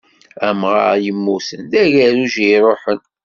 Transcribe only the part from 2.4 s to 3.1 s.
i yeṛuḥen.